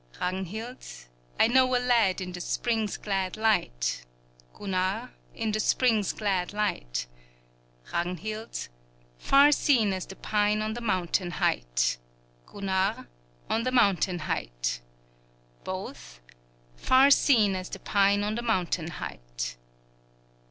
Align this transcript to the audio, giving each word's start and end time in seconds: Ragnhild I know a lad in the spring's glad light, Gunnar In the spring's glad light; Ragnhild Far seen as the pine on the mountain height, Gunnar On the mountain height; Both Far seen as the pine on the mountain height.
Ragnhild 0.19 0.83
I 1.39 1.45
know 1.47 1.75
a 1.75 1.77
lad 1.77 2.21
in 2.21 2.31
the 2.31 2.41
spring's 2.41 2.97
glad 2.97 3.37
light, 3.37 4.03
Gunnar 4.51 5.13
In 5.35 5.51
the 5.51 5.59
spring's 5.59 6.11
glad 6.11 6.53
light; 6.53 7.05
Ragnhild 7.93 8.67
Far 9.19 9.51
seen 9.51 9.93
as 9.93 10.07
the 10.07 10.15
pine 10.15 10.63
on 10.63 10.73
the 10.73 10.81
mountain 10.81 11.29
height, 11.29 11.99
Gunnar 12.47 13.09
On 13.47 13.61
the 13.61 13.71
mountain 13.71 14.17
height; 14.25 14.81
Both 15.63 16.19
Far 16.75 17.11
seen 17.11 17.55
as 17.55 17.69
the 17.69 17.77
pine 17.77 18.23
on 18.23 18.33
the 18.33 18.41
mountain 18.41 18.87
height. 18.87 19.55